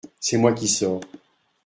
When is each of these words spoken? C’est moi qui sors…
C’est 0.19 0.37
moi 0.37 0.51
qui 0.51 0.67
sors… 0.67 0.99